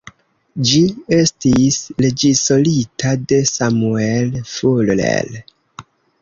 [0.69, 0.77] Ĝi
[1.17, 5.31] estis reĝisorita de Samuel Fuller.